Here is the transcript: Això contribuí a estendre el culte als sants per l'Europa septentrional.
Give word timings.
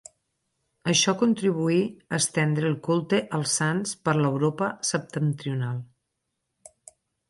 Això 0.93 1.13
contribuí 1.19 1.75
a 1.89 2.21
estendre 2.23 2.69
el 2.71 2.79
culte 2.89 3.21
als 3.41 3.55
sants 3.63 3.95
per 4.09 4.19
l'Europa 4.23 4.75
septentrional. 4.95 5.83